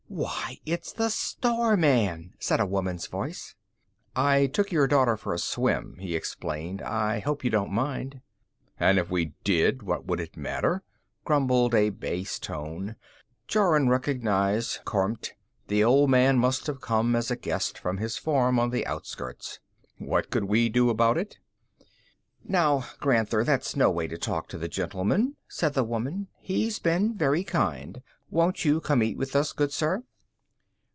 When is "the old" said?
15.69-16.09